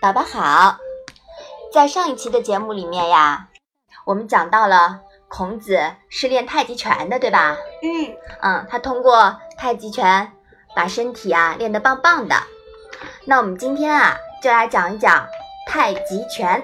[0.00, 0.78] 宝宝好，
[1.74, 3.48] 在上一期的节目里面呀，
[4.06, 7.56] 我们讲到了孔子是练太极拳的，对吧？
[7.82, 10.30] 嗯嗯，他通过太极拳
[10.76, 12.36] 把身体啊练得棒棒的。
[13.24, 15.26] 那我们今天啊就来讲一讲
[15.66, 16.62] 太极拳。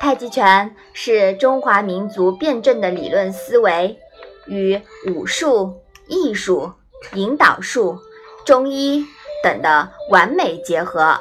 [0.00, 4.00] 太极拳是中华民族辩证的理论思维
[4.46, 4.82] 与
[5.14, 6.72] 武术、艺术、
[7.14, 8.00] 引导术、
[8.44, 9.06] 中医
[9.42, 11.18] 等的完美结合。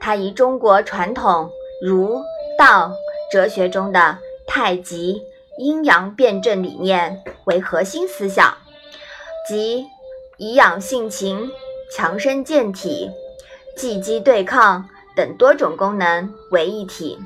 [0.00, 1.50] 它以中国传统
[1.82, 2.20] 儒
[2.58, 2.92] 道
[3.30, 5.22] 哲学中的太极
[5.58, 8.56] 阴阳辩证理念为核心思想，
[9.48, 9.86] 即
[10.36, 11.50] 以养性情、
[11.92, 13.10] 强身健体、
[13.76, 17.18] 技击对抗等多种功能为一体。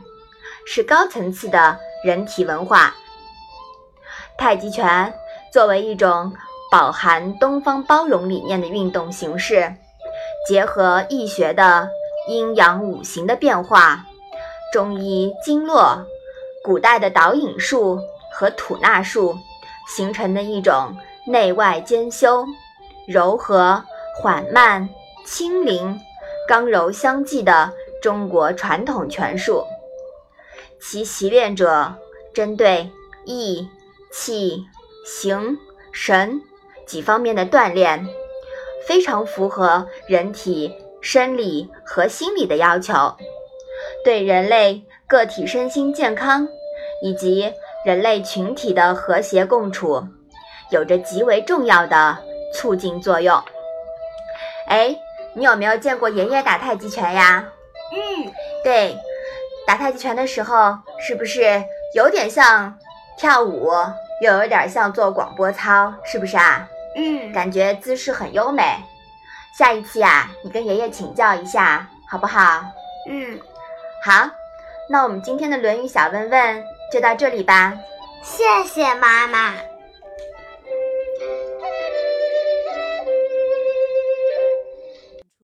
[0.64, 2.94] 是高层次的人体文化。
[4.38, 5.12] 太极拳
[5.52, 6.32] 作为一种
[6.70, 9.74] 饱含东方包容理念的运动形式，
[10.48, 11.88] 结合易学的
[12.28, 14.06] 阴阳五行的变化、
[14.72, 16.06] 中医经络、
[16.62, 17.98] 古代的导引术
[18.32, 19.36] 和吐纳术，
[19.88, 22.46] 形成的一种内外兼修、
[23.06, 23.84] 柔和、
[24.20, 24.88] 缓慢、
[25.26, 26.00] 轻灵、
[26.46, 29.64] 刚柔相济的中国传统拳术。
[30.80, 31.94] 其习练者
[32.32, 32.90] 针对
[33.24, 33.68] 意、
[34.12, 34.64] 气、
[35.04, 35.58] 形、
[35.92, 36.40] 神
[36.86, 38.08] 几方面的锻炼，
[38.86, 42.94] 非常符合人体生理和心理的要求，
[44.04, 46.48] 对人类个体身心健康
[47.02, 47.52] 以及
[47.84, 50.06] 人类群体的和谐共处，
[50.70, 52.16] 有着极为重要的
[52.54, 53.42] 促进作用。
[54.68, 54.96] 哎，
[55.34, 57.44] 你有没有见过爷爷打太极拳呀？
[57.92, 58.96] 嗯，对。
[59.66, 61.62] 打太极拳的时候，是不是
[61.94, 62.78] 有点像
[63.16, 63.70] 跳舞，
[64.20, 66.68] 又有点像做广播操，是不是啊？
[66.96, 68.62] 嗯，感觉姿势很优美。
[69.58, 72.64] 下一期啊，你跟爷爷请教一下，好不好？
[73.08, 73.38] 嗯，
[74.04, 74.30] 好。
[74.88, 77.74] 那我们今天的《论语》小问问就到这里吧。
[78.22, 79.54] 谢谢妈妈。